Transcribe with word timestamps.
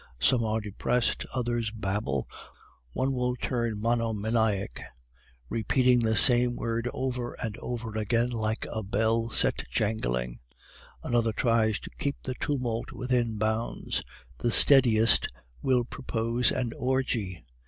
Some 0.19 0.43
are 0.43 0.59
depressed, 0.59 1.27
others 1.31 1.69
babble, 1.69 2.27
one 2.91 3.13
will 3.13 3.35
turn 3.35 3.79
monomaniac, 3.79 4.81
repeating 5.47 5.99
the 5.99 6.15
same 6.15 6.55
word 6.55 6.89
over 6.91 7.33
and 7.33 7.55
over 7.59 7.95
again 7.95 8.31
like 8.31 8.65
a 8.71 8.81
bell 8.81 9.29
set 9.29 9.63
jangling; 9.69 10.39
another 11.03 11.33
tries 11.33 11.79
to 11.81 11.91
keep 11.99 12.15
the 12.23 12.33
tumult 12.39 12.91
within 12.91 13.37
bounds; 13.37 14.01
the 14.39 14.49
steadiest 14.49 15.27
will 15.61 15.85
propose 15.85 16.49
an 16.51 16.73
orgy. 16.75 17.45